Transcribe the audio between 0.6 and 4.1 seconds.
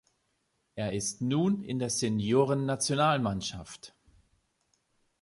Er ist nun in der Senioren-Nationalmannschaft.